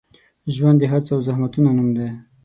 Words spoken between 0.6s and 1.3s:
د هڅو او